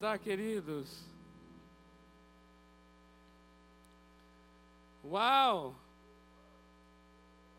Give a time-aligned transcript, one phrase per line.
[0.00, 1.04] Tá, queridos?
[5.04, 5.74] Uau!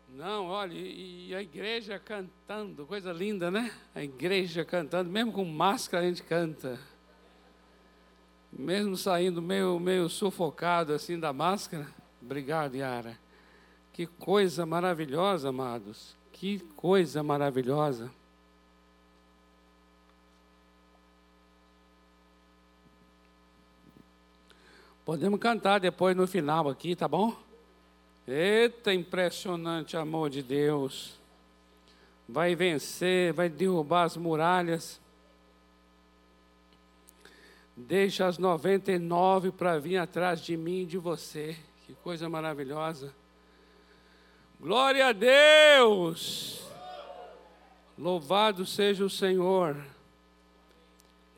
[0.08, 3.72] Não, olha, e a igreja cantando, coisa linda, né?
[3.94, 6.80] A igreja cantando, mesmo com máscara a gente canta.
[8.52, 11.86] Mesmo saindo meio, meio sufocado assim da máscara.
[12.20, 13.16] Obrigado, Yara.
[13.92, 16.16] Que coisa maravilhosa, amados.
[16.32, 18.10] Que coisa maravilhosa.
[25.04, 27.36] Podemos cantar depois no final aqui, tá bom?
[28.26, 31.14] Eita, impressionante amor de Deus.
[32.28, 35.00] Vai vencer, vai derrubar as muralhas.
[37.76, 41.56] Deixa as 99 para vir atrás de mim e de você.
[41.84, 43.12] Que coisa maravilhosa.
[44.60, 46.62] Glória a Deus!
[47.98, 49.76] Louvado seja o Senhor.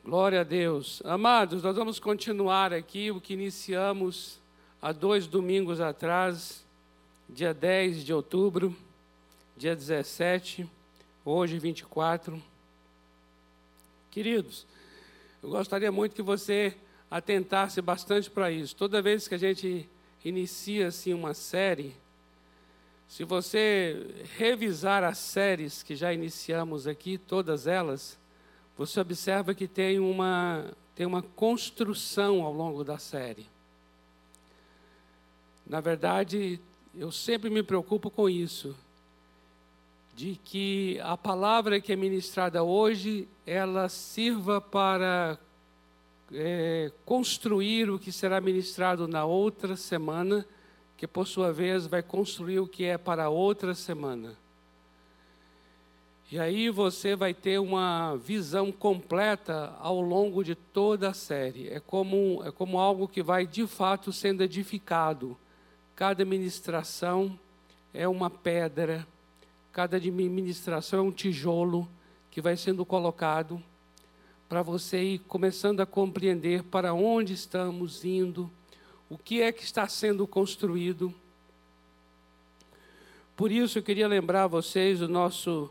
[0.05, 1.01] Glória a Deus.
[1.03, 4.39] Amados, nós vamos continuar aqui o que iniciamos
[4.79, 6.63] há dois domingos atrás,
[7.27, 8.77] dia 10 de outubro,
[9.57, 10.69] dia 17,
[11.25, 12.39] hoje 24.
[14.11, 14.67] Queridos,
[15.41, 16.77] eu gostaria muito que você
[17.09, 18.75] atentasse bastante para isso.
[18.75, 19.89] Toda vez que a gente
[20.23, 21.95] inicia assim uma série,
[23.07, 28.19] se você revisar as séries que já iniciamos aqui, todas elas,
[28.77, 33.47] você observa que tem uma, tem uma construção ao longo da série.
[35.65, 36.59] Na verdade,
[36.93, 38.75] eu sempre me preocupo com isso,
[40.15, 45.37] de que a palavra que é ministrada hoje, ela sirva para
[46.31, 50.45] é, construir o que será ministrado na outra semana,
[50.97, 54.37] que por sua vez vai construir o que é para outra semana.
[56.31, 61.69] E aí você vai ter uma visão completa ao longo de toda a série.
[61.69, 65.37] É como, é como algo que vai de fato sendo edificado.
[65.95, 67.39] Cada ministração
[67.93, 69.07] é uma pedra,
[69.71, 71.87] cada ministração é um tijolo
[72.31, 73.61] que vai sendo colocado
[74.49, 78.49] para você ir começando a compreender para onde estamos indo,
[79.07, 81.13] o que é que está sendo construído.
[83.35, 85.69] Por isso eu queria lembrar vocês o nosso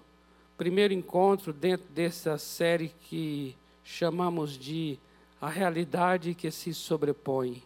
[0.56, 4.98] primeiro encontro dentro dessa série que chamamos de
[5.41, 7.62] A Realidade que se sobrepõe.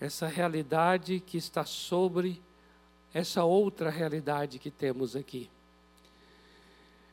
[0.00, 2.40] Essa realidade que está sobre
[3.12, 5.50] essa outra realidade que temos aqui.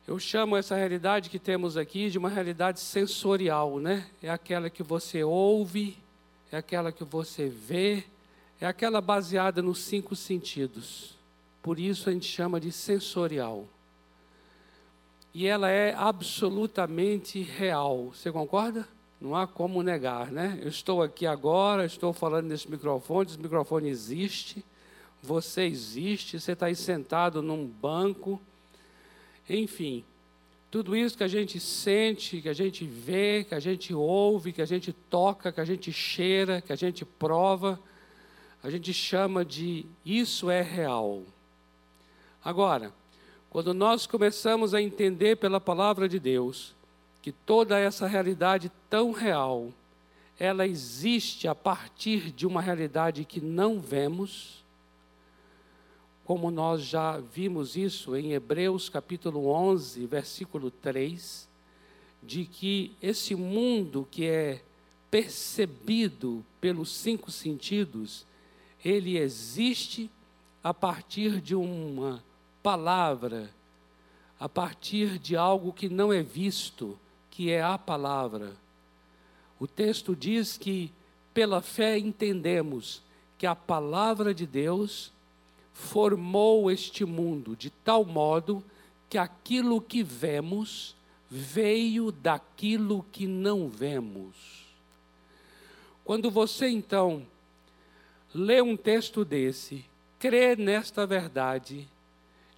[0.08, 4.08] Eu chamo essa realidade que temos aqui de uma realidade sensorial, né?
[4.24, 5.98] É aquela que você ouve,
[6.50, 8.06] é aquela que você vê,
[8.62, 11.18] é aquela baseada nos cinco sentidos.
[11.62, 13.68] Por isso a gente chama de sensorial
[15.38, 18.06] e ela é absolutamente real.
[18.12, 18.88] Você concorda?
[19.22, 20.58] Não há como negar, né?
[20.64, 24.66] Eu estou aqui agora, estou falando nesse microfone, esse microfone existe,
[25.22, 28.42] você existe, você está aí sentado num banco,
[29.48, 30.04] enfim,
[30.72, 34.64] tudo isso que a gente sente, que a gente vê, que a gente ouve, que
[34.64, 37.80] a gente toca, que a gente cheira, que a gente prova,
[38.64, 41.22] a gente chama de isso é real.
[42.44, 42.92] Agora,
[43.50, 46.76] quando nós começamos a entender pela palavra de Deus
[47.22, 49.72] que toda essa realidade tão real,
[50.40, 54.64] ela existe a partir de uma realidade que não vemos,
[56.24, 61.48] como nós já vimos isso em Hebreus capítulo 11, versículo 3,
[62.22, 64.62] de que esse mundo que é
[65.10, 68.26] percebido pelos cinco sentidos,
[68.84, 70.12] ele existe
[70.64, 72.22] a partir de uma
[72.68, 73.50] palavra
[74.38, 77.00] a partir de algo que não é visto,
[77.32, 78.52] que é a palavra.
[79.58, 80.92] O texto diz que
[81.34, 83.02] pela fé entendemos
[83.38, 85.14] que a palavra de Deus
[85.72, 88.62] formou este mundo de tal modo
[89.10, 90.94] que aquilo que vemos
[91.30, 94.36] veio daquilo que não vemos.
[96.04, 97.26] Quando você então
[98.36, 99.86] lê um texto desse,
[100.20, 101.88] crê nesta verdade,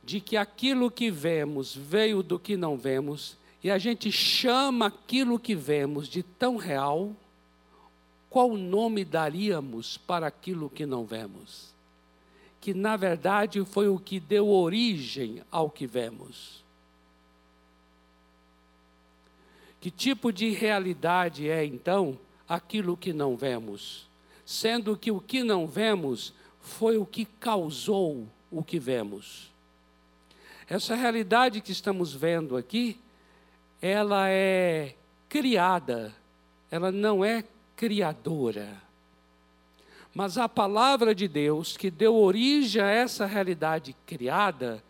[0.10, 5.38] de que aquilo que vemos veio do que não vemos, e a gente chama aquilo
[5.38, 7.16] que vemos de tão real,
[8.28, 11.76] qual nome daríamos para aquilo que não vemos?
[12.60, 16.64] Que na verdade foi o que deu origem ao que vemos.
[19.80, 22.18] Que tipo de realidade é então
[22.48, 24.10] aquilo que não vemos?
[24.44, 29.49] Sendo que o que não vemos foi o que causou o que vemos.
[30.70, 33.00] Essa realidade que estamos vendo aqui,
[33.82, 34.96] ela é
[35.28, 36.14] criada
[36.72, 37.44] ela não é
[37.76, 38.82] criadora.
[40.14, 44.84] Mas a palavra de Deus, que deu origem a essa realidade criada,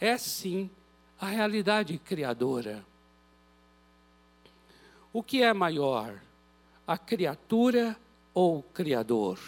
[0.00, 0.70] é sim
[1.20, 2.84] a realidade criadora.
[5.12, 6.20] O que é maior,
[6.86, 7.96] a criatura
[8.34, 9.38] ou o Criador?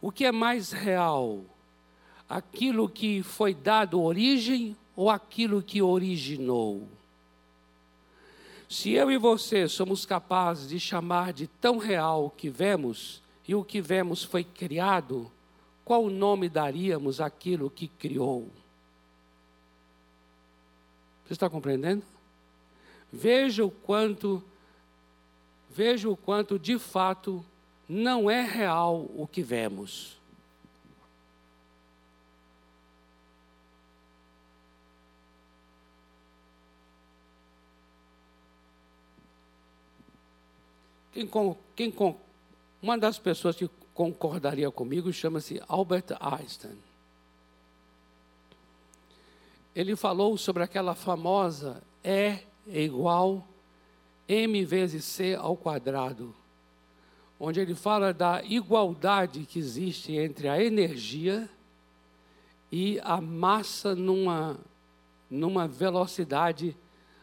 [0.00, 1.44] O que é mais real,
[2.34, 6.88] aquilo que foi dado origem ou aquilo que originou?
[8.68, 13.54] Se eu e você somos capazes de chamar de tão real o que vemos, e
[13.54, 15.30] o que vemos foi criado,
[15.84, 18.48] qual nome daríamos àquilo que criou?
[21.24, 22.02] Você está compreendendo?
[23.12, 24.42] Veja o quanto,
[25.70, 27.44] veja o quanto de fato
[27.88, 30.18] não é real o que vemos.
[41.14, 41.30] Quem,
[41.76, 42.16] quem,
[42.82, 46.76] uma das pessoas que concordaria comigo chama-se Albert Einstein.
[49.76, 53.46] Ele falou sobre aquela famosa E é igual
[54.26, 56.34] m vezes c ao quadrado,
[57.38, 61.48] onde ele fala da igualdade que existe entre a energia
[62.72, 64.58] e a massa numa,
[65.30, 66.76] numa velocidade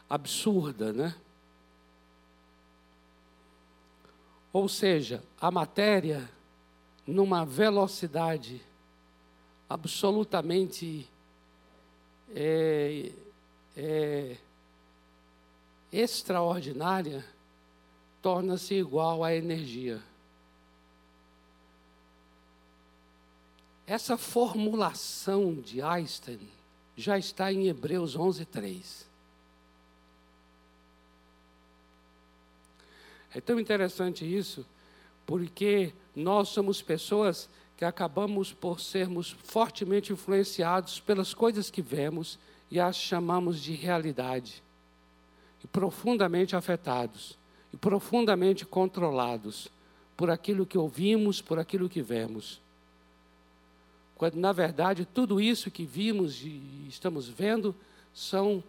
[0.10, 1.14] absurda, né?
[4.54, 6.30] Ou seja, a matéria
[7.08, 8.62] numa velocidade
[9.70, 11.10] absolutamente
[12.36, 13.12] é,
[13.76, 14.38] é,
[15.92, 17.26] extraordinária
[18.22, 20.02] torna-se igual à energia.
[23.88, 26.40] Essa formulação de Einstein
[26.96, 29.11] já está em Hebreus 11, 3.
[33.34, 34.66] É tão interessante isso,
[35.26, 42.38] porque nós somos pessoas que acabamos por sermos fortemente influenciados pelas coisas que vemos
[42.70, 44.62] e as chamamos de realidade.
[45.64, 47.38] E profundamente afetados,
[47.74, 49.70] e profundamente controlados
[50.18, 52.60] por aquilo que ouvimos, por aquilo que vemos.
[54.16, 57.74] Quando, na verdade, tudo isso que vimos e estamos vendo
[58.14, 58.64] são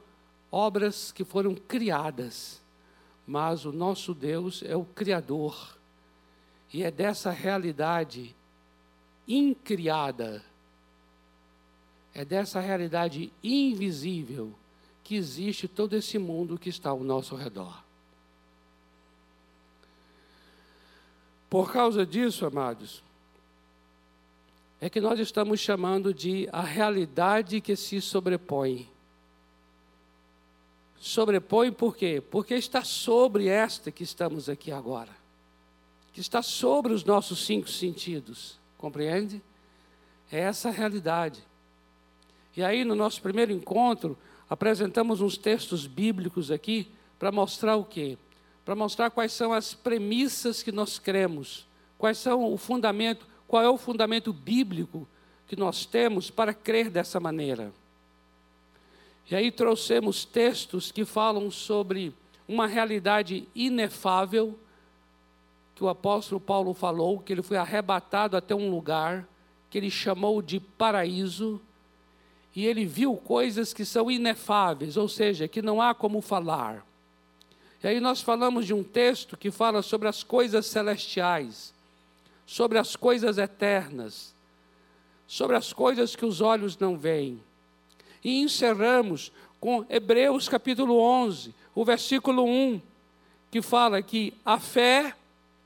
[0.50, 2.61] obras que foram criadas
[3.26, 5.76] mas o nosso Deus é o Criador.
[6.72, 8.34] E é dessa realidade
[9.26, 10.42] incriada,
[12.14, 14.52] é dessa realidade invisível
[15.04, 17.82] que existe todo esse mundo que está ao nosso redor.
[21.48, 23.02] Por causa disso, amados,
[24.80, 28.88] é que nós estamos chamando de a realidade que se sobrepõe
[31.02, 32.22] sobrepõe por quê?
[32.30, 35.10] Porque está sobre esta que estamos aqui agora.
[36.12, 38.56] Que está sobre os nossos cinco sentidos.
[38.78, 39.42] Compreende?
[40.30, 41.42] É essa a realidade.
[42.56, 44.16] E aí, no nosso primeiro encontro,
[44.48, 46.88] apresentamos uns textos bíblicos aqui
[47.18, 48.16] para mostrar o quê?
[48.64, 51.66] Para mostrar quais são as premissas que nós cremos,
[51.98, 55.08] quais são o fundamento, qual é o fundamento bíblico
[55.48, 57.72] que nós temos para crer dessa maneira.
[59.30, 62.14] E aí trouxemos textos que falam sobre
[62.46, 64.58] uma realidade inefável,
[65.74, 69.26] que o apóstolo Paulo falou, que ele foi arrebatado até um lugar
[69.70, 71.60] que ele chamou de paraíso,
[72.54, 76.86] e ele viu coisas que são inefáveis, ou seja, que não há como falar.
[77.82, 81.72] E aí nós falamos de um texto que fala sobre as coisas celestiais,
[82.44, 84.34] sobre as coisas eternas,
[85.26, 87.42] sobre as coisas que os olhos não veem.
[88.24, 92.80] E encerramos com Hebreus capítulo 11, o versículo 1,
[93.50, 95.14] que fala que a fé,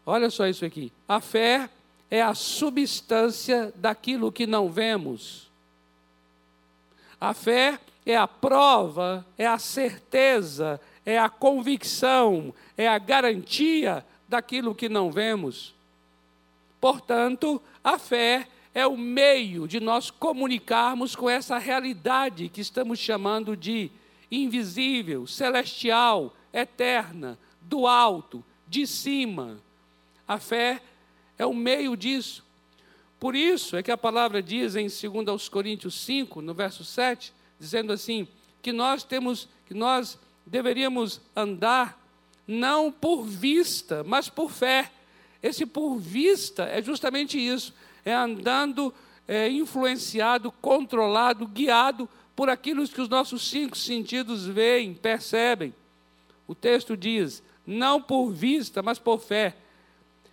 [0.05, 1.69] olha só isso aqui, a fé
[2.11, 5.51] é a substância daquilo que não vemos.
[7.21, 14.75] A fé é a prova, é a certeza, é a convicção, é a garantia daquilo
[14.75, 15.75] que não vemos.
[16.81, 23.57] Portanto, a fé é o meio de nós comunicarmos com essa realidade que estamos chamando
[23.57, 23.91] de
[24.31, 29.63] invisível, celestial, eterna, do alto, de cima.
[30.29, 30.83] A fé
[31.39, 32.45] é o meio disso.
[33.19, 37.95] Por isso é que a palavra diz em 2 Coríntios 5, no verso 7, dizendo
[37.95, 38.29] assim,
[38.61, 41.99] que nós temos, que nós deveríamos andar
[42.47, 44.93] não por vista, mas por fé.
[45.43, 47.73] Esse por vista é justamente isso
[48.07, 48.95] é andando
[49.27, 55.75] é, influenciado, controlado, guiado por aquilo que os nossos cinco sentidos veem, percebem.
[56.47, 59.57] O texto diz: não por vista, mas por fé.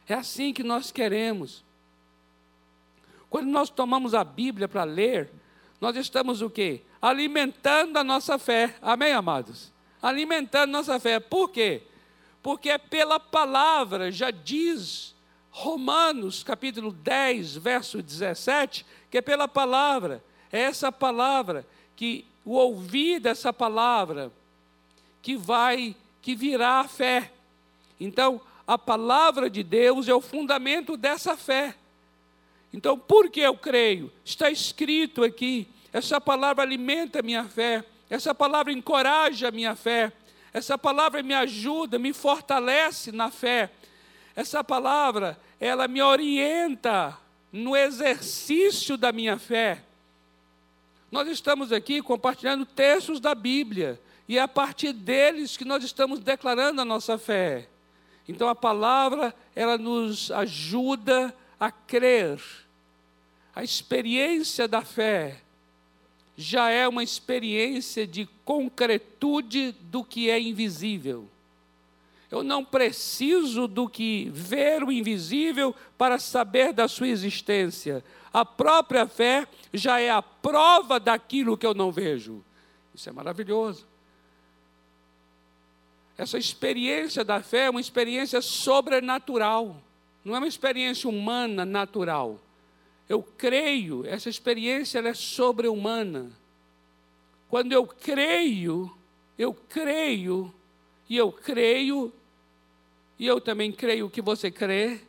[0.07, 1.63] É assim que nós queremos.
[3.27, 5.31] Quando nós tomamos a Bíblia para ler,
[5.81, 6.81] nós estamos o quê?
[7.01, 8.75] Alimentando a nossa fé.
[8.81, 9.71] Amém, amados?
[9.99, 11.19] Alimentando nossa fé.
[11.19, 11.81] Por quê?
[12.43, 15.12] Porque é pela palavra, já diz
[15.55, 20.23] Romanos capítulo 10, verso 17, que é pela palavra.
[20.51, 21.63] É essa palavra
[21.95, 24.31] que o ouvir dessa palavra
[25.21, 27.31] que vai que virá a fé.
[27.99, 31.75] Então, a palavra de Deus é o fundamento dessa fé.
[32.73, 34.11] Então, por que eu creio?
[34.25, 35.67] Está escrito aqui.
[35.93, 37.85] Essa palavra alimenta minha fé.
[38.09, 40.11] Essa palavra encoraja minha fé.
[40.51, 43.69] Essa palavra me ajuda, me fortalece na fé.
[44.35, 47.17] Essa palavra, ela me orienta
[47.51, 49.83] no exercício da minha fé.
[51.11, 56.19] Nós estamos aqui compartilhando textos da Bíblia, e é a partir deles que nós estamos
[56.19, 57.67] declarando a nossa fé.
[58.27, 62.41] Então a palavra, ela nos ajuda a crer.
[63.55, 65.41] A experiência da fé
[66.35, 71.29] já é uma experiência de concretude do que é invisível.
[72.33, 78.03] Eu não preciso do que ver o invisível para saber da sua existência.
[78.33, 82.43] A própria fé já é a prova daquilo que eu não vejo.
[82.91, 83.85] Isso é maravilhoso.
[86.17, 89.79] Essa experiência da fé é uma experiência sobrenatural,
[90.25, 92.39] não é uma experiência humana natural.
[93.07, 96.31] Eu creio, essa experiência é sobre-humana.
[97.47, 98.91] Quando eu creio,
[99.37, 100.51] eu creio,
[101.07, 102.11] e eu creio,
[103.17, 105.01] e eu também creio que você crê,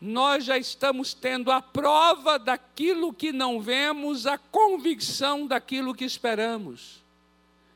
[0.00, 7.02] nós já estamos tendo a prova daquilo que não vemos, a convicção daquilo que esperamos.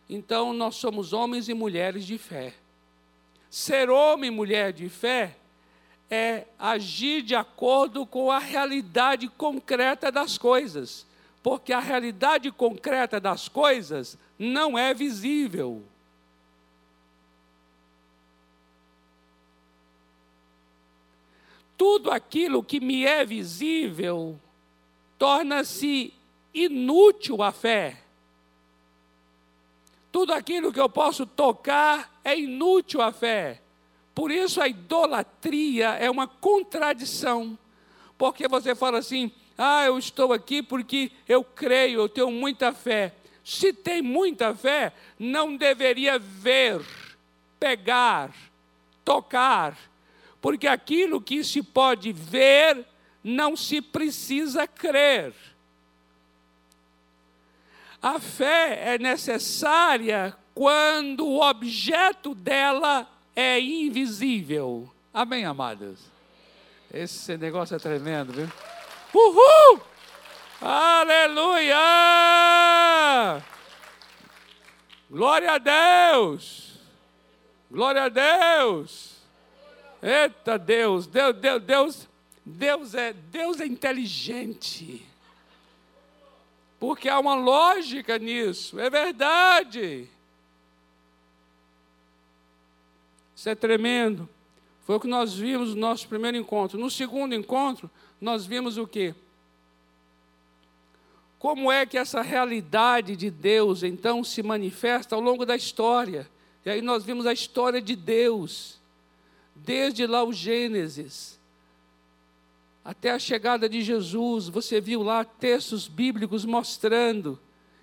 [0.09, 2.55] Então, nós somos homens e mulheres de fé.
[3.51, 5.37] Ser homem e mulher de fé
[6.11, 11.07] é agir de acordo com a realidade concreta das coisas,
[11.43, 15.83] porque a realidade concreta das coisas não é visível.
[21.79, 24.39] Tudo aquilo que me é visível
[25.17, 26.13] torna-se
[26.53, 28.03] inútil a fé.
[30.11, 33.63] Tudo aquilo que eu posso tocar é inútil a fé.
[34.15, 37.57] Por isso a idolatria é uma contradição.
[38.19, 43.15] Porque você fala assim: ah, eu estou aqui porque eu creio, eu tenho muita fé.
[43.45, 46.85] Se tem muita fé, não deveria ver,
[47.59, 48.35] pegar,
[49.05, 49.79] tocar,
[50.41, 52.87] porque aquilo que se pode ver
[53.23, 55.35] não se precisa crer.
[58.01, 64.93] A fé é necessária quando o objeto dela é invisível.
[65.13, 65.99] Amém, amados?
[66.93, 68.51] Esse negócio é tremendo, viu?
[69.13, 69.81] Uhul!
[70.61, 71.77] Aleluia!
[75.11, 76.79] Glória a Deus!
[77.71, 79.18] Glória a Deus!
[80.03, 82.09] Eita Deus, Deus, Deus, Deus,
[82.45, 85.09] Deus é, Deus é inteligente
[86.79, 90.09] porque há uma lógica nisso, é verdade.
[93.35, 94.29] Isso é tremendo.
[94.85, 96.79] Foi o que nós vimos no nosso primeiro encontro.
[96.79, 97.91] No segundo encontro,
[98.21, 99.15] nós vimos o quê?
[101.39, 106.29] Como é que essa realidade de Deus então se manifesta ao longo da história?
[106.65, 108.78] E aí nós vimos a história de Deus,
[109.65, 111.39] desde lá o Gênesis
[112.89, 117.39] até a chegada de Jesus, você viu lá textos bíblicos mostrando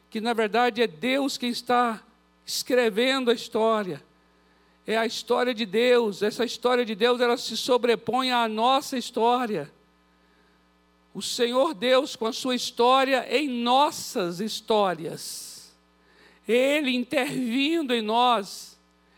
[0.09, 2.03] que na verdade é Deus quem está
[2.43, 4.03] escrevendo a história.
[4.87, 9.71] É a história de Deus, essa história de Deus ela se sobrepõe à nossa história.
[11.13, 15.71] O Senhor Deus com a sua história em nossas histórias.
[16.47, 18.74] Ele intervindo em nós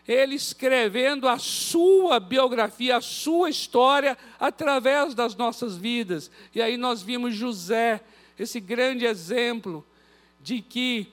[0.07, 6.31] ele escrevendo a sua biografia, a sua história através das nossas vidas.
[6.55, 8.01] E aí nós vimos José,
[8.39, 9.85] esse grande exemplo
[10.39, 11.11] de que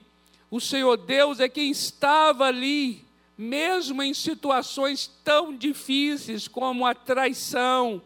[0.49, 3.05] o Senhor Deus é quem estava ali,
[3.37, 8.01] mesmo em situações tão difíceis como a traição,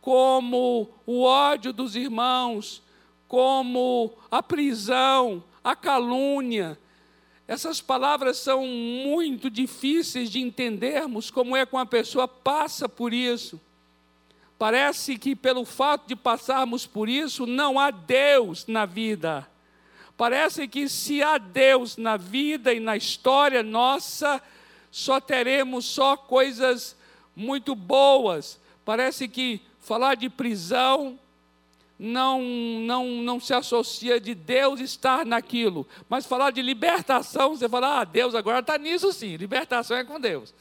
[0.00, 2.82] como o ódio dos irmãos,
[3.26, 6.78] como a prisão, a calúnia,
[7.50, 13.60] essas palavras são muito difíceis de entendermos como é que uma pessoa passa por isso.
[14.56, 19.50] Parece que pelo fato de passarmos por isso, não há Deus na vida.
[20.16, 24.40] Parece que se há Deus na vida e na história nossa,
[24.88, 26.96] só teremos só coisas
[27.34, 28.60] muito boas.
[28.84, 31.18] Parece que falar de prisão
[32.02, 35.86] não, não, não se associa de Deus estar naquilo.
[36.08, 40.18] Mas falar de libertação, você fala, ah, Deus agora está nisso sim, libertação é com
[40.18, 40.54] Deus.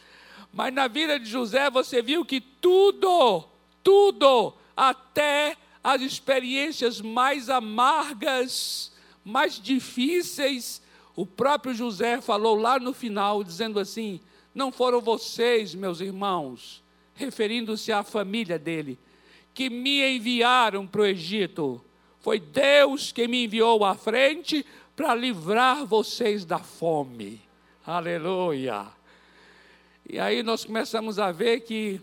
[0.52, 3.46] Mas na vida de José você viu que tudo,
[3.82, 8.92] tudo, até as experiências mais amargas,
[9.24, 10.82] mais difíceis,
[11.16, 14.20] o próprio José falou lá no final, dizendo assim:
[14.54, 16.84] Não foram vocês, meus irmãos,
[17.16, 19.00] referindo-se à família dele,
[19.54, 21.84] que me enviaram para o Egito.
[22.20, 24.66] Foi Deus que me enviou à frente
[24.96, 27.42] para livrar vocês da fome.
[27.86, 28.88] Aleluia.
[30.08, 32.02] E aí nós começamos a ver que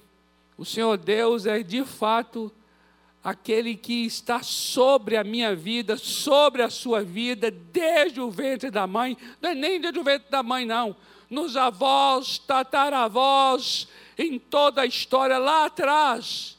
[0.56, 2.52] o Senhor Deus é de fato
[3.22, 8.86] aquele que está sobre a minha vida, sobre a sua vida, desde o ventre da
[8.86, 10.94] mãe, não é nem desde o ventre da mãe, não,
[11.28, 16.55] nos avós, tataravós, em toda a história lá atrás.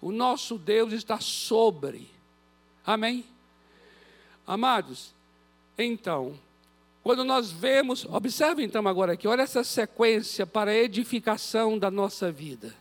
[0.00, 2.08] O nosso Deus está sobre.
[2.84, 3.24] Amém?
[4.46, 5.14] Amados,
[5.78, 6.34] então,
[7.02, 12.30] quando nós vemos, observe então agora aqui, olha essa sequência para a edificação da nossa
[12.30, 12.74] vida.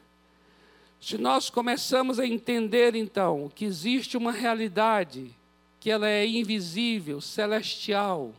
[0.99, 5.33] Se nós começamos a entender então que existe uma realidade
[5.79, 8.33] que ela é invisível, celestial,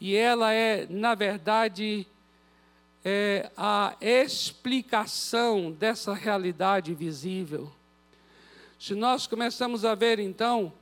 [0.00, 2.06] e ela é, na verdade,
[3.04, 7.70] é a explicação dessa realidade visível.
[8.78, 10.72] Se nós começamos a ver então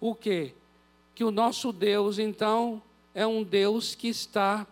[0.00, 0.54] o que?
[1.14, 2.82] Que o nosso Deus então
[3.14, 4.66] é um Deus que está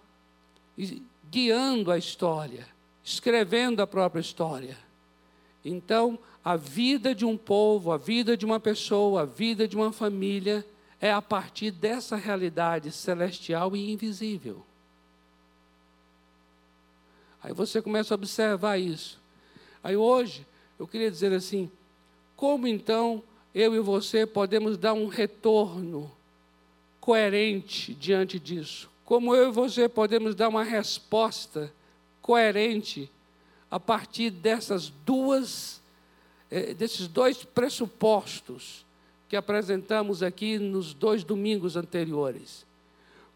[1.30, 2.66] guiando a história,
[3.02, 4.76] escrevendo a própria história.
[5.64, 9.92] Então, a vida de um povo, a vida de uma pessoa, a vida de uma
[9.92, 10.66] família
[11.00, 14.64] é a partir dessa realidade celestial e invisível.
[17.42, 19.20] Aí você começa a observar isso.
[19.82, 20.46] Aí hoje,
[20.78, 21.70] eu queria dizer assim:
[22.44, 23.22] como então
[23.54, 26.12] eu e você podemos dar um retorno
[27.00, 28.90] coerente diante disso?
[29.02, 31.72] Como eu e você podemos dar uma resposta
[32.20, 33.10] coerente
[33.70, 35.80] a partir dessas duas,
[36.50, 38.84] eh, desses dois pressupostos
[39.26, 42.66] que apresentamos aqui nos dois domingos anteriores?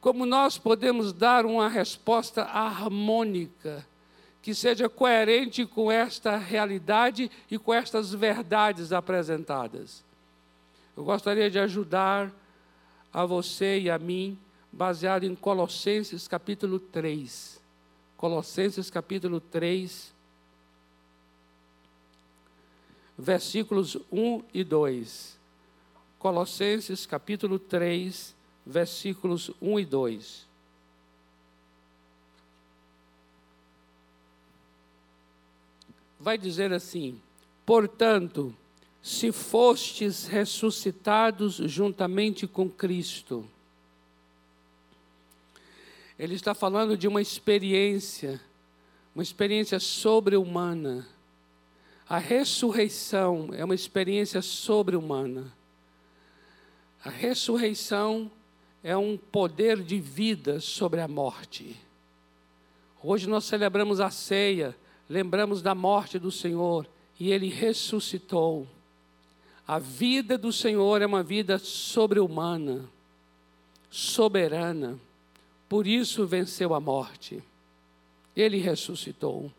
[0.03, 3.87] Como nós podemos dar uma resposta harmônica?
[4.49, 10.03] Que seja coerente com esta realidade e com estas verdades apresentadas.
[10.97, 12.33] Eu gostaria de ajudar
[13.13, 14.39] a você e a mim,
[14.73, 17.61] baseado em Colossenses capítulo 3.
[18.17, 20.15] Colossenses capítulo 3,
[23.19, 25.39] versículos 1 e 2.
[26.19, 28.35] Colossenses capítulo 3,
[28.65, 30.48] versículos 1 e 2.
[36.19, 37.21] Vai dizer assim:
[37.65, 38.55] Portanto,
[39.03, 43.49] se fostes ressuscitados juntamente com Cristo.
[46.19, 48.41] Ele está falando de uma experiência,
[49.15, 51.07] uma experiência sobre-humana.
[52.09, 55.53] A ressurreição é uma experiência sobre-humana.
[57.05, 58.31] A ressurreição
[58.83, 61.77] é um poder de vida sobre a morte.
[63.03, 64.77] Hoje nós celebramos a ceia
[65.09, 66.87] lembramos da morte do Senhor
[67.19, 68.67] e ele ressuscitou.
[69.67, 72.85] A vida do Senhor é uma vida sobre-humana,
[73.91, 74.99] soberana,
[75.69, 77.43] por isso venceu a morte.
[78.35, 79.53] Ele ressuscitou.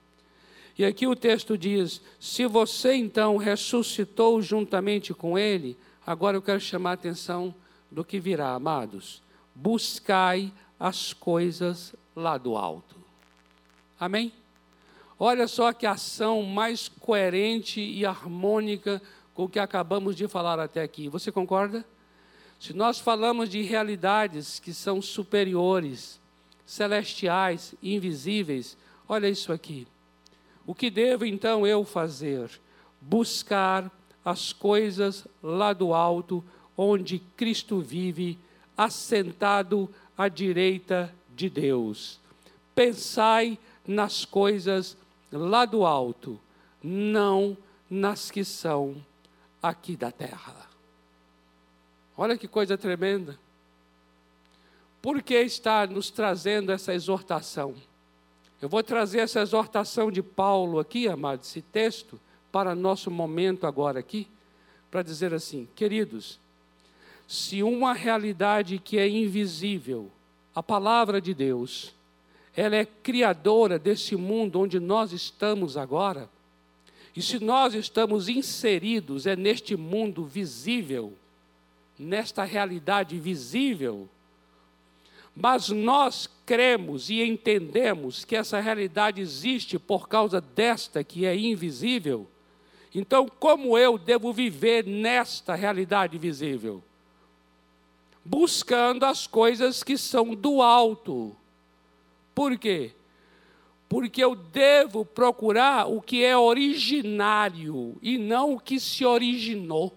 [0.78, 6.60] E aqui o texto diz: se você então ressuscitou juntamente com ele, agora eu quero
[6.60, 7.54] chamar a atenção
[7.92, 9.22] do que virá, amados.
[9.54, 12.96] Buscai as coisas lá do alto.
[14.00, 14.32] Amém?
[15.22, 19.02] Olha só que ação mais coerente e harmônica
[19.34, 21.10] com o que acabamos de falar até aqui.
[21.10, 21.84] Você concorda?
[22.58, 26.20] Se nós falamos de realidades que são superiores,
[26.66, 28.78] celestiais, invisíveis,
[29.10, 29.86] olha isso aqui.
[30.66, 32.50] O que devo então eu fazer?
[33.02, 33.92] Buscar
[34.24, 36.44] as coisas lá do alto,
[36.78, 38.38] onde Cristo vive,
[38.78, 42.20] assentado à direita de Deus.
[42.74, 44.96] Pensai nas coisas
[45.32, 46.40] lá do alto,
[46.84, 47.58] não
[47.90, 49.04] nas que são
[49.62, 50.68] aqui da terra.
[52.18, 53.40] Olha que coisa tremenda.
[55.02, 57.76] Por que está nos trazendo essa exortação?
[58.62, 62.20] Eu vou trazer essa exortação de Paulo aqui, amado, esse texto,
[62.52, 64.28] para nosso momento agora aqui,
[64.92, 66.40] para dizer assim: queridos,
[67.28, 70.12] se uma realidade que é invisível,
[70.54, 71.96] a palavra de Deus,
[72.56, 76.30] ela é criadora desse mundo onde nós estamos agora.
[77.16, 81.14] E se nós estamos inseridos é neste mundo visível,
[81.98, 84.08] nesta realidade visível,
[85.36, 92.28] mas nós cremos e entendemos que essa realidade existe por causa desta que é invisível.
[92.94, 96.84] Então, como eu devo viver nesta realidade visível?
[98.26, 101.36] Buscando as coisas que são do alto.
[102.40, 102.94] Por quê?
[103.90, 109.94] Porque eu devo procurar o que é originário e não o que se originou.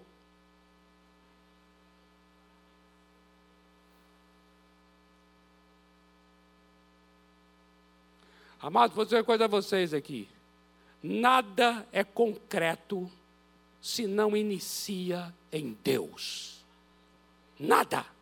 [8.59, 10.27] Amados, vou dizer uma coisa a vocês aqui.
[11.01, 13.09] Nada é concreto
[13.79, 16.61] se não inicia em Deus.
[17.57, 18.12] Nada.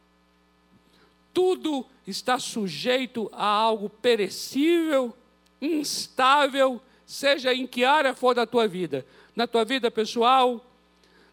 [1.33, 5.15] Tudo está sujeito a algo perecível,
[5.61, 9.05] instável, seja em que área for da tua vida.
[9.35, 10.65] Na tua vida pessoal,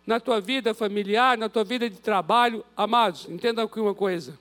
[0.06, 2.64] na tua vida familiar, na tua vida de trabalho.
[2.76, 4.38] Amados, entendam aqui uma coisa.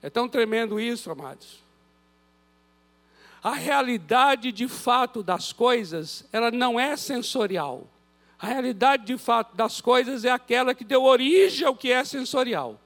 [0.00, 1.62] É tão tremendo isso, amados.
[3.42, 7.86] A realidade de fato das coisas, ela não é sensorial.
[8.42, 12.80] A realidade de fato das coisas é aquela que deu origem ao que é sensorial.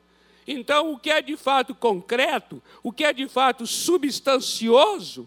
[0.46, 5.26] Então, o que é de fato concreto, o que é de fato substancioso,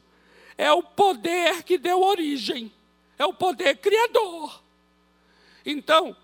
[0.55, 2.71] é o poder que deu origem,
[3.17, 4.61] é o poder criador.
[5.65, 6.15] Então,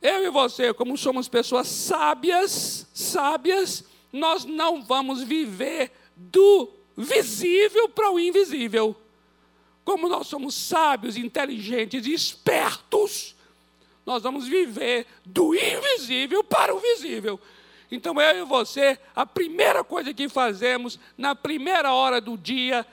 [0.00, 8.12] eu e você, como somos pessoas sábias, sábias, nós não vamos viver do visível para
[8.12, 8.96] o invisível.
[9.84, 13.34] Como nós somos sábios, inteligentes e espertos,
[14.06, 17.40] nós vamos viver do invisível para o visível.
[17.90, 22.86] Então eu e você, a primeira coisa que fazemos na primeira hora do dia,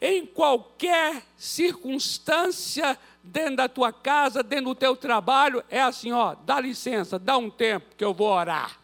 [0.00, 6.58] em qualquer circunstância dentro da tua casa, dentro do teu trabalho, é assim, ó, dá
[6.58, 8.78] licença, dá um tempo que eu vou orar.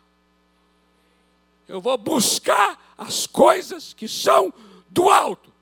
[1.67, 4.53] Eu vou buscar as coisas que são
[4.91, 5.56] do alto.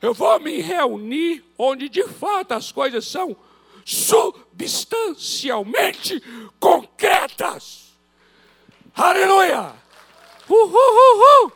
[0.00, 3.36] Eu vou me reunir onde de fato as coisas são
[3.84, 6.22] substancialmente
[6.60, 7.98] concretas.
[8.94, 9.74] Aleluia!
[10.48, 11.52] Uhul, uhul.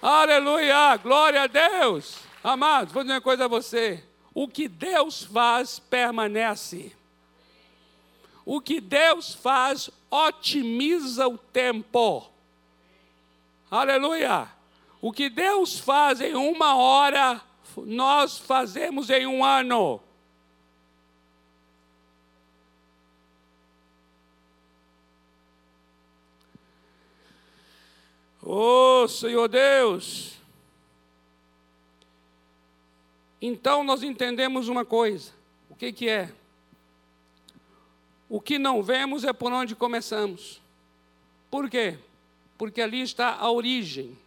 [0.00, 0.96] Aleluia!
[0.96, 2.18] Glória a Deus!
[2.42, 4.04] Amados, vou dizer uma coisa a você.
[4.32, 6.94] O que Deus faz permanece.
[8.44, 12.30] O que Deus faz otimiza o tempo.
[13.70, 14.57] Aleluia.
[15.00, 17.40] O que Deus faz em uma hora,
[17.76, 20.00] nós fazemos em um ano.
[28.42, 30.38] Oh, Senhor Deus,
[33.40, 35.32] Então nós entendemos uma coisa:
[35.70, 36.32] o que, que é?
[38.28, 40.60] O que não vemos é por onde começamos.
[41.50, 41.98] Por quê?
[42.58, 44.18] Porque ali está a origem,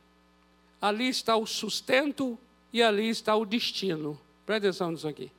[0.81, 2.37] ali está o sustento
[2.73, 4.19] e ali está o destino.
[4.45, 5.31] Presta atenção nisso aqui.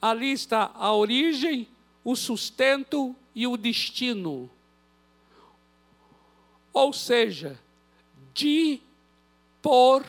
[0.00, 1.68] Ali está a origem,
[2.04, 4.48] o sustento e o destino.
[6.72, 7.58] Ou seja,
[8.32, 8.80] de,
[9.60, 10.06] por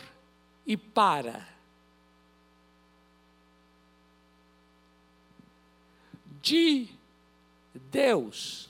[0.65, 1.51] e para.
[6.41, 6.87] de
[7.91, 8.69] Deus,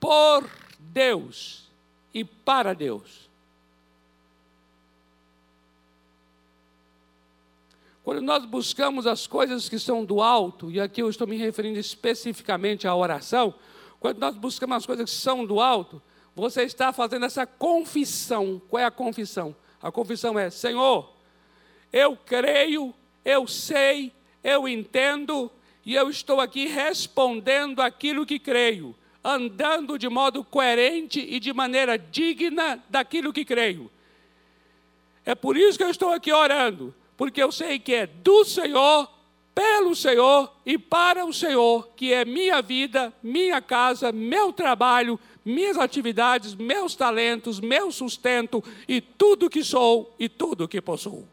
[0.00, 1.70] por Deus
[2.12, 3.30] e para Deus.
[8.04, 11.78] Quando nós buscamos as coisas que são do alto, e aqui eu estou me referindo
[11.78, 13.54] especificamente à oração,
[13.98, 16.02] quando nós buscamos as coisas que são do alto,
[16.36, 18.60] você está fazendo essa confissão.
[18.68, 19.56] Qual é a confissão?
[19.80, 21.14] A confissão é: Senhor,
[21.90, 24.12] eu creio, eu sei,
[24.42, 25.50] eu entendo,
[25.82, 31.96] e eu estou aqui respondendo aquilo que creio, andando de modo coerente e de maneira
[31.96, 33.90] digna daquilo que creio.
[35.24, 39.08] É por isso que eu estou aqui orando, porque eu sei que é do Senhor,
[39.54, 45.78] pelo Senhor e para o Senhor, que é minha vida, minha casa, meu trabalho, minhas
[45.78, 51.28] atividades, meus talentos, meu sustento e tudo que sou e tudo que possuo.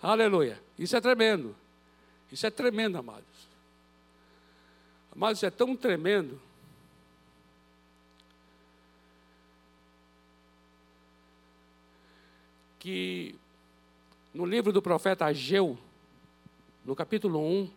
[0.00, 0.60] Aleluia.
[0.78, 1.56] Isso é tremendo.
[2.30, 3.24] Isso é tremendo, amados.
[5.14, 6.40] Amados, isso é tão tremendo.
[12.78, 13.34] Que
[14.32, 15.78] no livro do profeta Ageu,
[16.84, 17.70] no capítulo 1,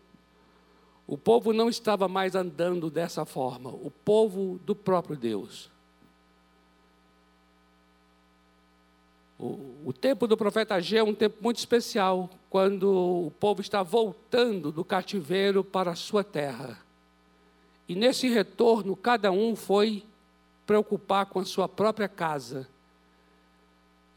[1.07, 5.69] o povo não estava mais andando dessa forma, o povo do próprio Deus.
[9.37, 13.83] O, o tempo do profeta Ageu é um tempo muito especial, quando o povo está
[13.83, 16.79] voltando do cativeiro para a sua terra.
[17.87, 20.03] E nesse retorno, cada um foi
[20.65, 22.67] preocupar com a sua própria casa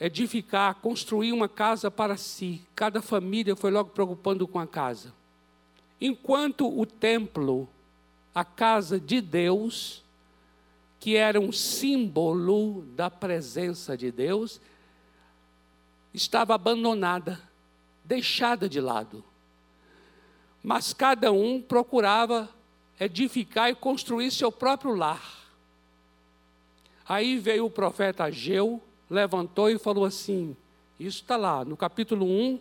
[0.01, 2.63] edificar, construir uma casa para si.
[2.75, 5.13] Cada família foi logo preocupando com a casa.
[6.01, 7.69] Enquanto o templo,
[8.35, 10.05] a casa de Deus,
[11.01, 14.61] que era um símbolo da presença de Deus,
[16.15, 17.41] estava abandonada,
[18.05, 19.25] deixada de lado.
[20.63, 22.49] Mas cada um procurava
[22.99, 25.39] edificar e construir seu próprio lar.
[27.09, 30.57] Aí veio o profeta Ageu, levantou e falou assim:
[30.99, 32.61] Isso está lá no capítulo 1,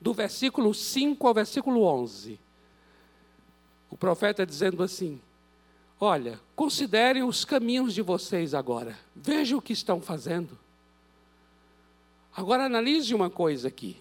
[0.00, 2.38] do versículo 5 ao versículo 11.
[3.90, 5.20] O profeta dizendo assim:
[6.00, 10.58] Olha, considerem os caminhos de vocês agora, vejam o que estão fazendo.
[12.36, 13.96] Agora analise uma coisa aqui.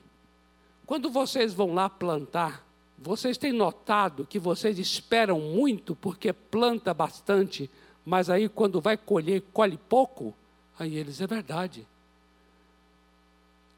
[0.86, 2.64] Quando vocês vão lá plantar,
[2.98, 7.70] vocês têm notado que vocês esperam muito porque planta bastante,
[8.06, 10.36] mas aí quando vai colher, colhe pouco?
[10.80, 11.88] Aí eles, é verdade.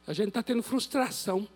[0.05, 1.47] A gente está tendo frustração,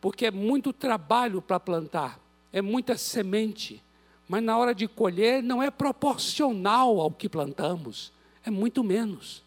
[0.00, 2.20] porque é muito trabalho para plantar,
[2.52, 3.82] é muita semente,
[4.28, 8.12] mas na hora de colher não é proporcional ao que plantamos,
[8.44, 9.44] é muito menos.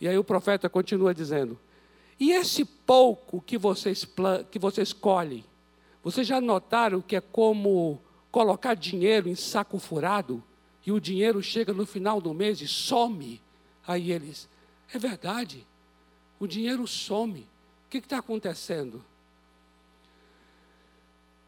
[0.00, 1.58] E aí o profeta continua dizendo:
[2.18, 4.06] E esse pouco que vocês,
[4.50, 5.44] que vocês colhem,
[6.02, 10.42] vocês já notaram que é como colocar dinheiro em saco furado
[10.84, 13.40] e o dinheiro chega no final do mês e some?
[13.86, 14.48] Aí eles,
[14.92, 15.66] é verdade,
[16.38, 17.40] o dinheiro some.
[17.40, 19.04] O que está acontecendo?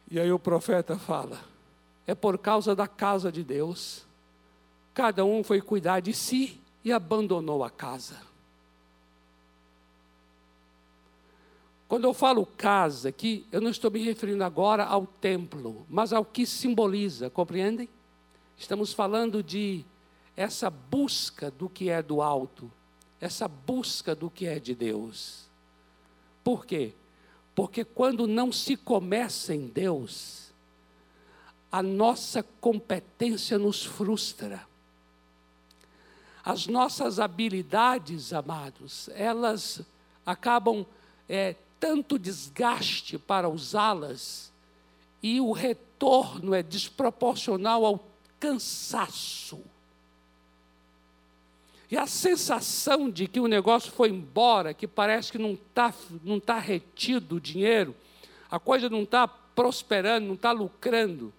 [0.09, 1.39] E aí o profeta fala:
[2.05, 4.05] é por causa da casa de Deus.
[4.93, 8.27] Cada um foi cuidar de si e abandonou a casa.
[11.87, 16.25] Quando eu falo casa aqui, eu não estou me referindo agora ao templo, mas ao
[16.25, 17.87] que simboliza, compreendem?
[18.57, 19.85] Estamos falando de
[20.37, 22.71] essa busca do que é do alto,
[23.19, 25.45] essa busca do que é de Deus.
[26.43, 26.93] Por quê?
[27.55, 30.51] Porque quando não se começa em Deus,
[31.71, 34.65] a nossa competência nos frustra.
[36.45, 39.81] As nossas habilidades, amados, elas
[40.23, 40.85] acabam
[41.27, 44.51] é, tanto desgaste para usá-las
[45.21, 48.07] e o retorno é desproporcional ao
[48.39, 49.59] cansaço.
[51.89, 56.39] E a sensação de que o negócio foi embora, que parece que não está não
[56.39, 57.95] tá retido o dinheiro,
[58.51, 61.33] a coisa não está prosperando, não está lucrando.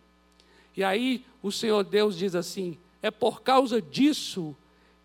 [0.77, 4.57] E aí o Senhor Deus diz assim: é por causa disso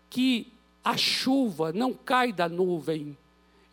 [0.08, 0.52] que
[0.82, 3.16] a chuva não cai da nuvem,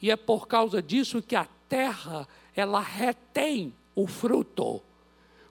[0.02, 4.82] e é por causa disso que a terra, ela retém o fruto.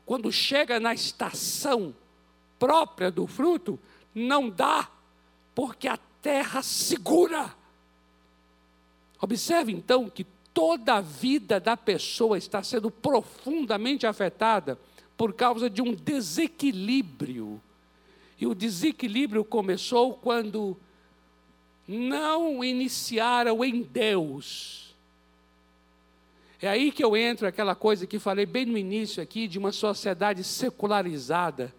[0.05, 1.95] Quando chega na estação
[2.59, 3.79] própria do fruto,
[4.15, 4.91] não dá,
[5.55, 7.55] porque a terra segura.
[9.21, 14.79] Observe então que toda a vida da pessoa está sendo profundamente afetada
[15.17, 17.61] por causa de um desequilíbrio.
[18.39, 20.77] E o desequilíbrio começou quando
[21.87, 24.95] não iniciaram em Deus.
[26.63, 29.73] É aí que eu entro aquela coisa que falei bem no início aqui de uma
[29.73, 31.75] sociedade secularizada.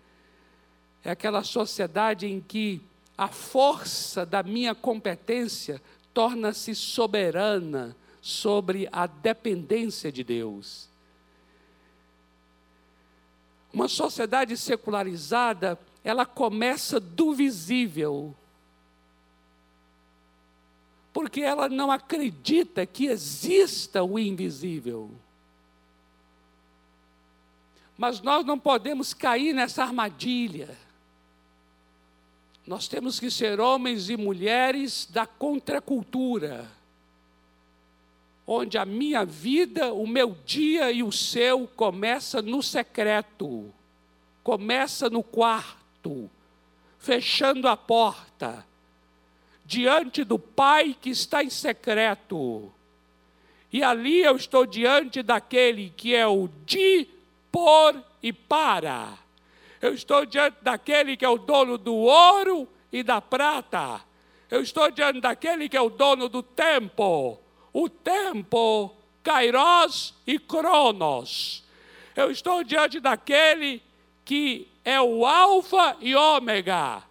[1.04, 2.82] É aquela sociedade em que
[3.22, 5.80] a força da minha competência
[6.12, 10.90] torna-se soberana sobre a dependência de Deus.
[13.72, 18.36] Uma sociedade secularizada, ela começa do visível,
[21.14, 25.12] porque ela não acredita que exista o invisível.
[27.96, 30.76] Mas nós não podemos cair nessa armadilha.
[32.66, 36.70] Nós temos que ser homens e mulheres da contracultura,
[38.46, 43.74] onde a minha vida, o meu dia e o seu começa no secreto,
[44.44, 46.30] começa no quarto,
[47.00, 48.66] fechando a porta
[49.72, 52.72] diante do Pai que está em secreto.
[53.72, 57.08] E ali eu estou diante daquele que é o de,
[57.50, 59.18] por e para.
[59.82, 64.02] Eu estou diante daquele que é o dono do ouro e da prata.
[64.50, 67.40] Eu estou diante daquele que é o dono do tempo.
[67.74, 71.64] O tempo, Kairos e Cronos.
[72.16, 73.82] Eu estou diante daquele
[74.26, 77.04] que é o Alfa e Ômega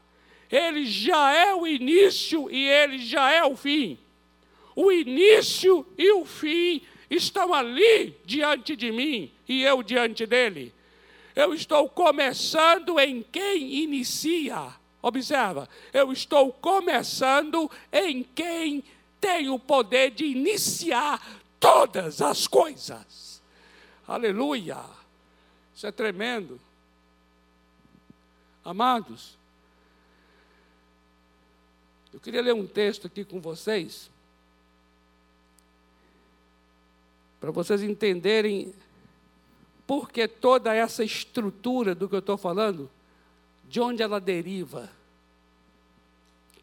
[0.50, 3.96] ele já é o início e ele já é o fim.
[4.74, 6.80] o início e o fim
[7.10, 10.72] estão ali diante de mim e eu diante dele.
[11.40, 14.74] Eu estou começando em quem inicia.
[15.00, 18.84] Observa, eu estou começando em quem
[19.18, 23.40] tem o poder de iniciar todas as coisas.
[24.06, 24.84] Aleluia!
[25.74, 26.60] Isso é tremendo.
[28.62, 29.38] Amados,
[32.12, 34.10] eu queria ler um texto aqui com vocês,
[37.40, 38.74] para vocês entenderem
[39.90, 42.88] por que toda essa estrutura do que eu estou falando,
[43.68, 44.88] de onde ela deriva.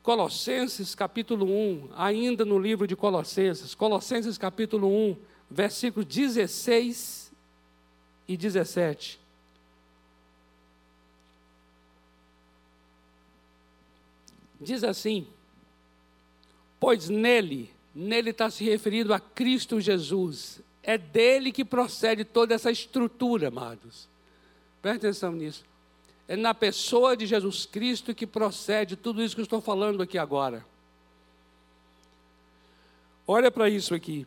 [0.01, 5.17] Colossenses capítulo 1, ainda no livro de Colossenses, Colossenses capítulo 1,
[5.51, 7.33] versículos 16
[8.29, 9.19] e 17.
[14.61, 15.27] Diz assim:
[16.79, 22.71] Pois nele, nele está se referindo a Cristo Jesus, é dele que procede toda essa
[22.71, 24.07] estrutura, amados.
[24.81, 25.65] Preste atenção nisso.
[26.29, 30.17] É na pessoa de Jesus Cristo que procede tudo isso que eu estou falando aqui
[30.17, 30.65] agora.
[33.27, 34.25] Olha para isso aqui.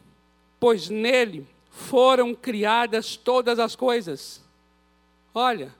[0.60, 4.42] Pois nele foram criadas todas as coisas.
[5.34, 5.74] Olha,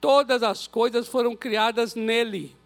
[0.00, 2.56] todas as coisas foram criadas nele.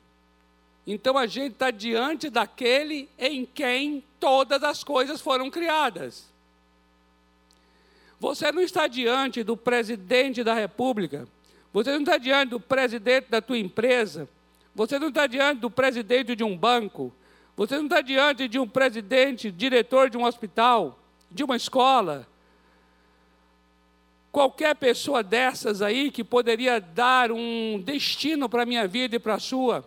[0.86, 6.37] Então a gente está diante daquele em quem todas as coisas foram criadas.
[8.20, 11.28] Você não está diante do presidente da República,
[11.72, 14.28] você não está diante do presidente da tua empresa,
[14.74, 17.12] você não está diante do presidente de um banco,
[17.56, 20.98] você não está diante de um presidente, diretor de um hospital,
[21.30, 22.26] de uma escola.
[24.30, 29.34] Qualquer pessoa dessas aí que poderia dar um destino para a minha vida e para
[29.34, 29.84] a sua.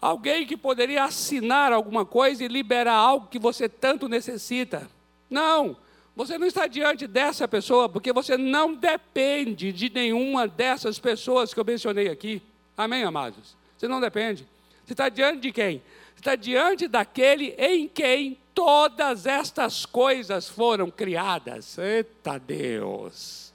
[0.00, 4.88] Alguém que poderia assinar alguma coisa e liberar algo que você tanto necessita.
[5.28, 5.76] Não,
[6.18, 11.60] você não está diante dessa pessoa, porque você não depende de nenhuma dessas pessoas que
[11.60, 12.42] eu mencionei aqui.
[12.76, 13.56] Amém, amados?
[13.76, 14.44] Você não depende.
[14.84, 15.80] Você está diante de quem?
[16.12, 21.78] Você está diante daquele em quem todas estas coisas foram criadas.
[21.78, 23.52] Eita Deus!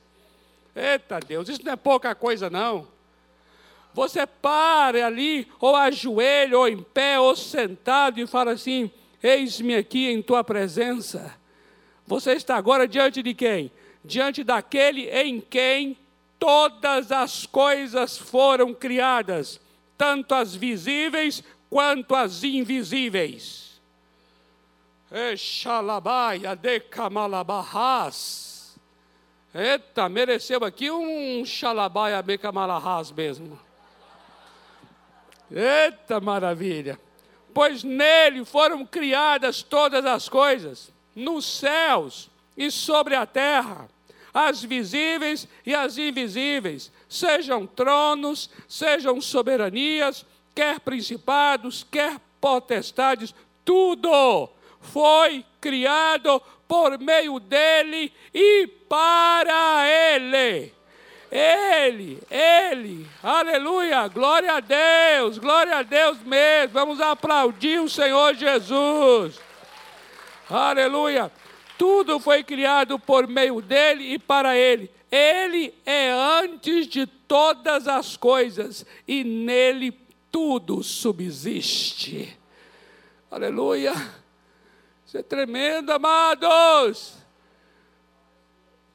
[0.73, 2.87] Eita Deus, isso não é pouca coisa, não.
[3.93, 8.89] Você para ali, ou ajoelha, ou em pé, ou sentado, e fala assim:
[9.21, 11.42] Eis-me aqui em tua presença.
[12.05, 13.71] Você está agora diante de quem?
[14.03, 15.97] Diante daquele em quem
[16.37, 19.59] todas as coisas foram criadas,
[19.97, 23.81] tanto as visíveis quanto as invisíveis.
[25.09, 28.53] Exalabaia de Kamalabarras.
[29.53, 33.59] Eita, mereceu aqui um xalabaia de Kamalahas mesmo.
[35.51, 36.99] Eita maravilha!
[37.53, 43.89] Pois nele foram criadas todas as coisas, nos céus e sobre a terra,
[44.33, 54.49] as visíveis e as invisíveis, sejam tronos, sejam soberanias, quer principados, quer potestades, tudo
[54.81, 60.73] foi criado por meio dele e para ele.
[61.35, 66.73] Ele, Ele, aleluia, glória a Deus, glória a Deus mesmo.
[66.73, 69.39] Vamos aplaudir o Senhor Jesus.
[70.49, 71.31] Aleluia.
[71.77, 74.89] Tudo foi criado por meio dele e para ele.
[75.11, 79.91] Ele é antes de todas as coisas e nele
[80.31, 82.37] tudo subsiste.
[83.29, 83.93] Aleluia.
[85.05, 87.15] Isso é tremendo, amados.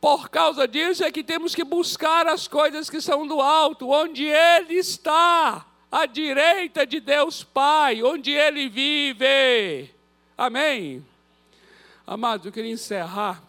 [0.00, 4.24] Por causa disso é que temos que buscar as coisas que são do alto, onde
[4.24, 9.90] Ele está, à direita de Deus Pai, onde Ele vive.
[10.36, 11.04] Amém?
[12.10, 13.42] Amados, eu queria encerrar.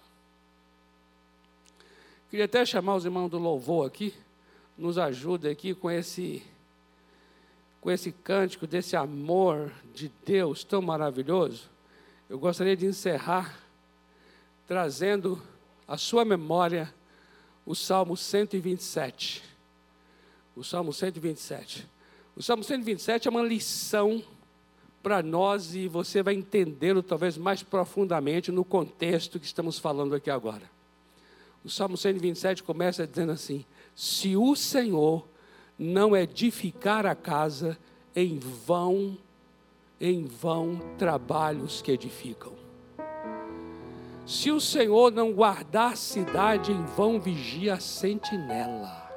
[2.30, 4.14] Queria até chamar os irmãos do louvor aqui,
[4.78, 6.44] nos ajuda aqui com esse
[7.80, 11.70] com esse cântico desse amor de Deus tão maravilhoso.
[12.30, 13.58] Eu gostaria de encerrar
[14.68, 15.42] trazendo
[15.88, 16.94] a sua memória
[17.66, 19.42] o Salmo 127.
[20.54, 21.88] O Salmo 127.
[22.36, 24.22] O Salmo 127 é uma lição
[25.02, 30.30] para nós e você vai entendê-lo talvez mais profundamente no contexto que estamos falando aqui
[30.30, 30.64] agora.
[31.64, 35.28] O Salmo 127 começa dizendo assim: Se o Senhor
[35.78, 37.78] não edificar a casa,
[38.16, 39.18] em vão,
[40.00, 42.54] em vão trabalhos que edificam.
[44.26, 49.09] Se o Senhor não guardar a cidade, em vão vigia a sentinela.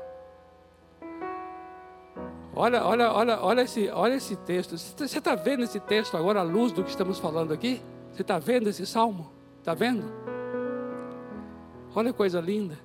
[2.54, 4.76] Olha, olha, olha, olha esse, olha esse texto.
[4.76, 7.80] Você está vendo esse texto agora à luz do que estamos falando aqui?
[8.12, 9.32] Você está vendo esse salmo?
[9.58, 10.04] Está vendo?
[11.94, 12.78] Olha que coisa linda.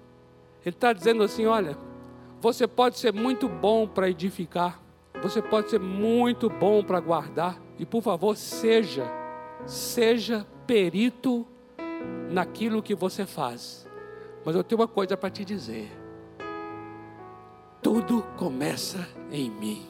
[0.66, 1.78] Ele está dizendo assim: olha,
[2.40, 4.82] você pode ser muito bom para edificar,
[5.22, 9.06] você pode ser muito bom para guardar, e por favor, seja,
[9.66, 11.46] seja perito
[12.30, 13.86] naquilo que você faz.
[14.46, 15.92] Mas eu tenho uma coisa para te dizer:
[17.88, 19.86] tudo começa em mim.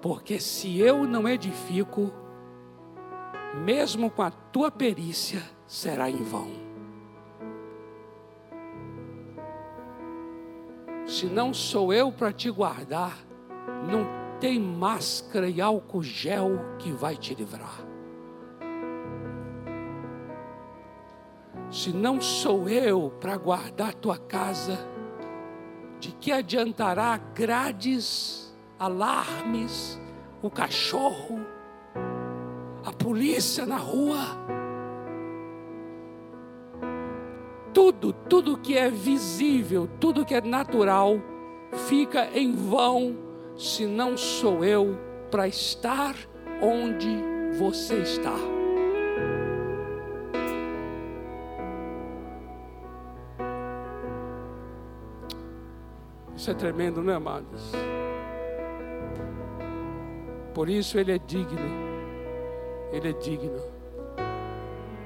[0.00, 2.12] Porque se eu não edifico,
[3.56, 6.46] mesmo com a tua perícia, será em vão.
[11.08, 13.18] Se não sou eu para te guardar,
[13.90, 14.06] não
[14.38, 17.84] tem máscara e álcool gel que vai te livrar.
[21.68, 24.93] Se não sou eu para guardar tua casa,
[26.04, 29.98] de que adiantará grades, alarmes,
[30.42, 31.40] o cachorro,
[32.84, 34.44] a polícia na rua?
[37.72, 41.20] tudo, tudo que é visível, tudo que é natural,
[41.88, 43.16] fica em vão
[43.56, 44.96] se não sou eu
[45.30, 46.14] para estar
[46.62, 47.08] onde
[47.58, 48.53] você está.
[56.44, 57.72] Isso é tremendo, não é, amados?
[60.52, 61.58] Por isso ele é digno.
[62.92, 63.62] Ele é digno.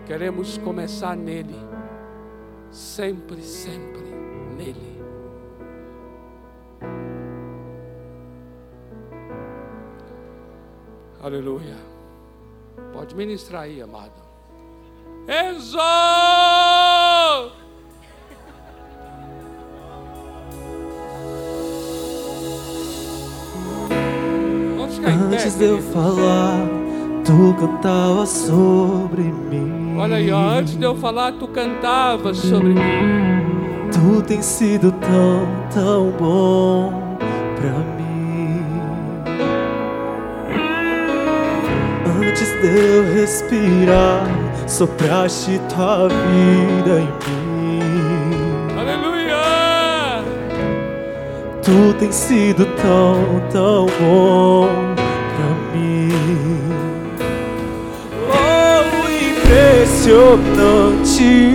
[0.05, 1.55] Queremos começar nele
[2.73, 4.03] sempre, sempre
[4.57, 5.01] nele.
[11.23, 11.77] Aleluia.
[12.93, 14.21] Pode ministrar aí, amado.
[15.29, 15.79] Enzo!
[25.49, 26.69] Antes de eu falar,
[27.25, 29.97] tu cantava sobre mim.
[29.97, 32.81] Olha aí, ó, antes de eu falar, tu cantavas sobre mim.
[33.91, 37.17] Tu tens sido tão, tão bom
[37.57, 38.63] pra mim.
[42.29, 44.27] Antes de eu respirar,
[44.67, 47.81] sopraste tua vida em mim.
[48.79, 50.23] Aleluia!
[51.63, 54.88] Tu tens sido tão, tão bom
[59.79, 61.55] impressionante.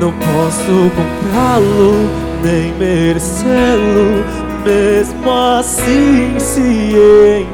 [0.00, 2.08] Não posso comprá-lo,
[2.42, 4.24] nem merecê-lo,
[4.64, 6.96] mesmo assim se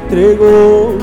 [0.07, 0.97] entregou.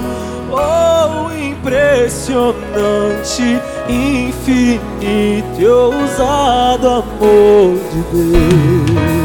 [0.50, 9.16] Oh, impressionante infinito e ousado amor de Deus.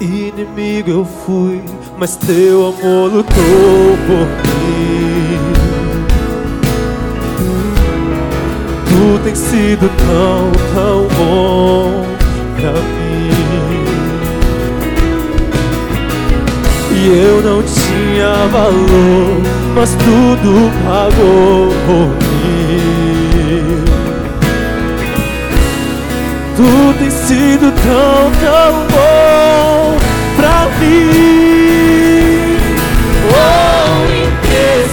[0.00, 1.62] Inimigo eu fui
[2.00, 5.38] mas teu amor lutou por mim.
[8.88, 12.06] Tu tens sido tão, tão bom
[12.56, 13.30] pra mim.
[16.90, 19.42] E eu não tinha valor,
[19.74, 23.84] mas tudo pagou por mim.
[26.56, 29.98] Tu tens sido tão, tão bom
[30.36, 31.59] pra mim.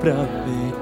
[0.00, 0.72] pra me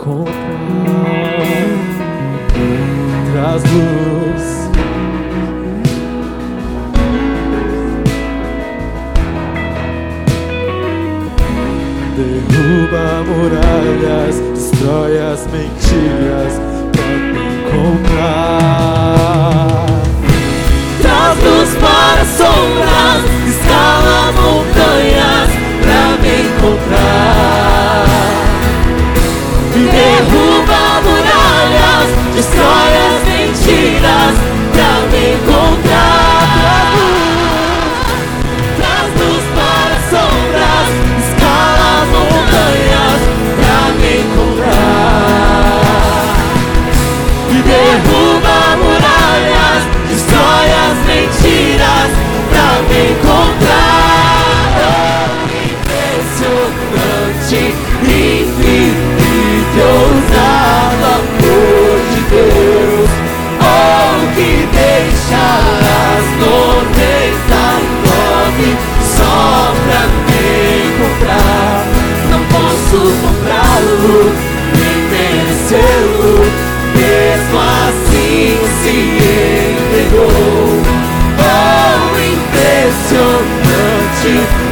[84.27, 84.66] impressionante,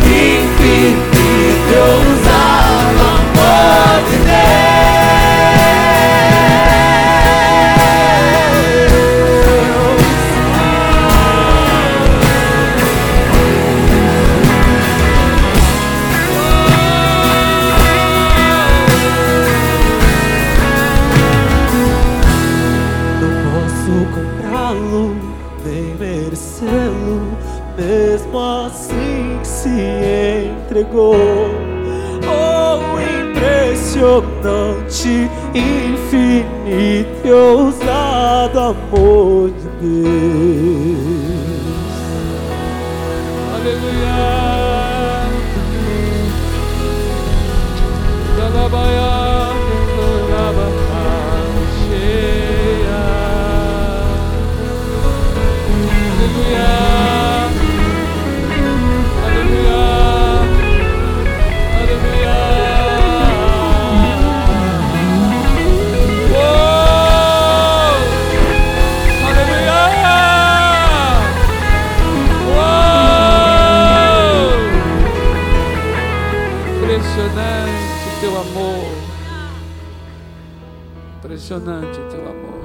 [81.34, 82.62] Impressionante o teu amor.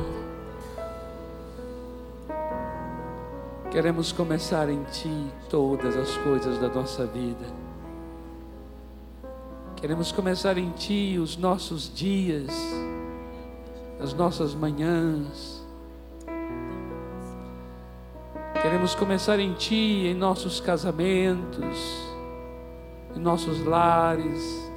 [3.72, 5.10] Queremos começar em Ti
[5.50, 7.48] todas as coisas da nossa vida.
[9.76, 12.52] Queremos começar em Ti os nossos dias,
[14.00, 15.66] as nossas manhãs.
[18.62, 21.98] Queremos começar em Ti, em nossos casamentos,
[23.16, 24.69] em nossos lares,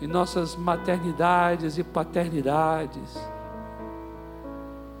[0.00, 3.18] em nossas maternidades e paternidades.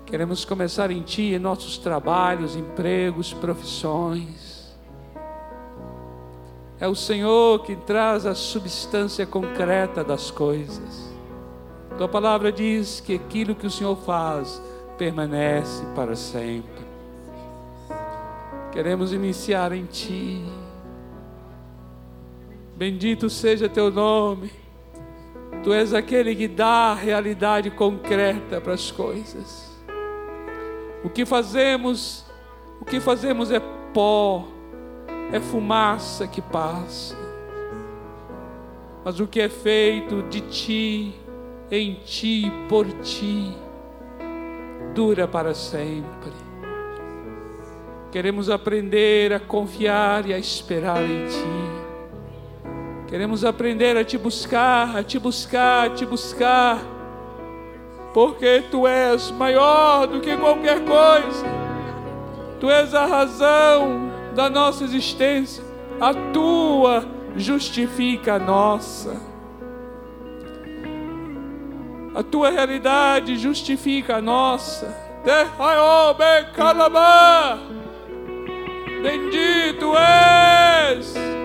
[0.06, 4.74] Queremos começar em Ti, em nossos trabalhos, empregos, profissões.
[6.78, 11.12] É o Senhor que traz a substância concreta das coisas.
[11.96, 14.60] Tua palavra diz que aquilo que o Senhor faz
[14.98, 16.84] permanece para sempre.
[18.72, 20.44] Queremos iniciar em Ti.
[22.76, 24.63] Bendito seja Teu nome.
[25.64, 29.74] Tu és aquele que dá a realidade concreta para as coisas.
[31.02, 32.26] O que fazemos,
[32.80, 33.60] o que fazemos é
[33.94, 34.46] pó,
[35.32, 37.16] é fumaça que passa.
[39.02, 41.14] Mas o que é feito de ti,
[41.70, 43.56] em ti, por ti,
[44.94, 46.32] dura para sempre.
[48.12, 51.63] Queremos aprender a confiar e a esperar em ti.
[53.14, 56.80] Queremos aprender a te buscar, a te buscar, a te buscar
[58.12, 61.46] porque tu és maior do que qualquer coisa.
[62.58, 65.62] Tu és a razão da nossa existência.
[66.00, 67.06] A tua
[67.36, 69.16] justifica a nossa.
[72.16, 74.92] A tua realidade justifica a nossa.
[79.04, 81.43] Bendito és.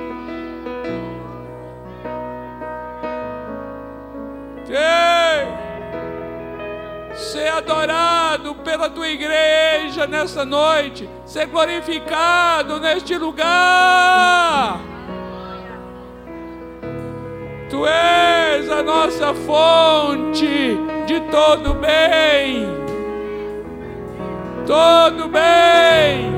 [4.70, 5.48] Ei!
[7.16, 14.80] Ser adorado pela tua igreja nessa noite, ser glorificado neste lugar.
[17.70, 22.68] Tu és a nossa fonte de todo bem.
[24.66, 26.32] Todo bem.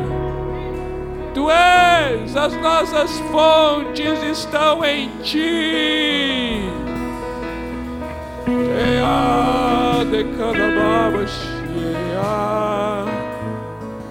[1.33, 6.80] Tu és, as nossas fontes estão em ti.
[8.87, 12.35] Ea de calababa shia,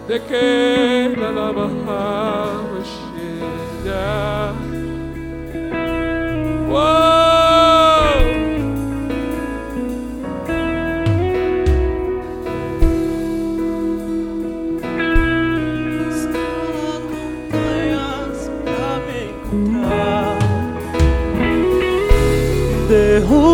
[0.09, 3.11] de que la bahava shia.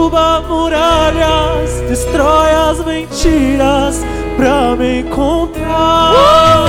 [0.06, 4.04] Derruba muralhas, destrói as mentiras
[4.36, 6.62] pra me encontrar.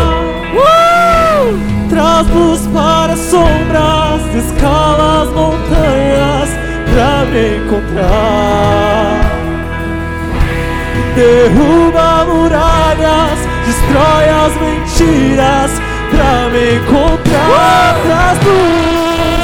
[1.88, 6.50] Traz luz para as sombras, escala as montanhas
[6.92, 9.22] pra me encontrar.
[11.14, 15.72] Derruba muralhas, destrói as mentiras
[16.10, 18.00] pra me encontrar.
[18.04, 19.38] Traz luz,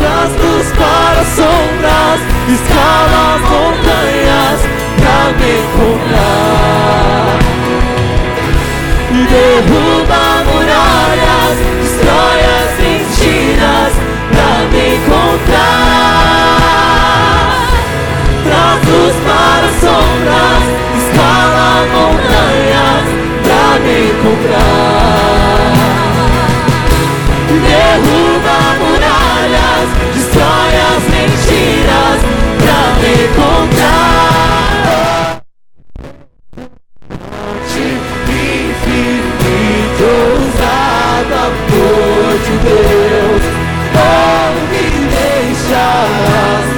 [0.00, 4.60] traz luz para as sombras, escala as montanhas
[4.98, 7.38] pra me encontrar.
[9.10, 13.92] E derruba muralhas, destrói as mentiras
[14.30, 15.84] pra me encontrar.
[18.44, 20.64] Traz luz para as sombras,
[20.98, 23.06] escala montanhas
[23.42, 25.24] pra me encontrar.
[27.48, 30.33] E derruba muralhas, destrói
[40.02, 43.44] ousado amor de Deus,
[43.94, 44.84] não me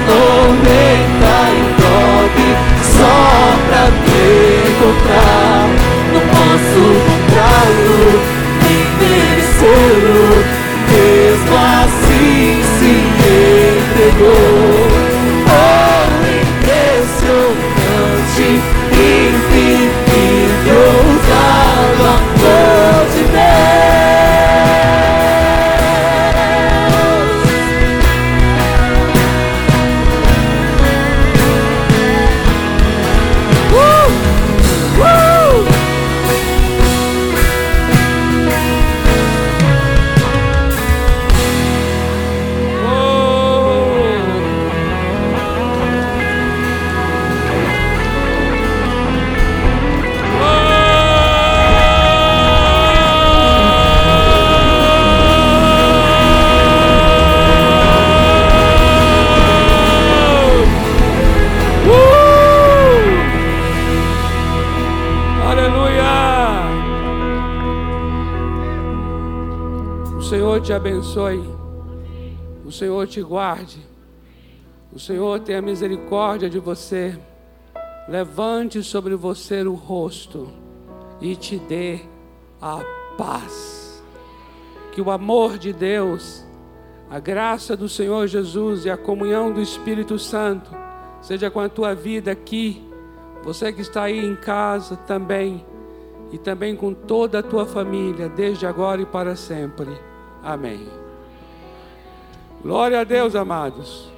[0.07, 2.49] noventa e nove
[2.83, 3.17] só
[3.67, 4.23] pra te
[4.69, 5.65] encontrar.
[6.13, 8.01] Não posso comprá-lo,
[8.63, 10.26] nem merecê-lo,
[73.17, 73.79] te guarde.
[74.93, 77.17] O Senhor tenha misericórdia de você.
[78.07, 80.47] Levante sobre você o rosto
[81.19, 82.01] e te dê
[82.61, 82.79] a
[83.17, 84.03] paz.
[84.91, 86.45] Que o amor de Deus,
[87.09, 90.69] a graça do Senhor Jesus e a comunhão do Espírito Santo
[91.19, 92.87] seja com a tua vida aqui,
[93.43, 95.65] você que está aí em casa também,
[96.31, 99.89] e também com toda a tua família, desde agora e para sempre.
[100.43, 101.06] Amém.
[102.61, 104.16] Glória a Deus, amados.